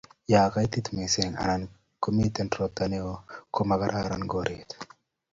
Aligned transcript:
yo 0.31 0.39
kaitit 0.53 0.85
mising 0.95 1.33
anan 1.43 1.63
komiten 2.03 2.49
ropta 2.55 2.83
neoo 2.91 3.15
komagararan 3.55 4.23
koret 4.33 4.69